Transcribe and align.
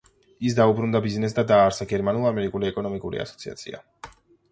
ის 0.49 0.55
დაუბრუნდა 0.59 1.01
ბიზნესს 1.05 1.35
და 1.39 1.43
დაარსა 1.51 1.87
გერმანულ-ამერიკული 1.91 2.69
ეკონომიკური 2.71 3.21
ასოციაცია. 3.25 3.83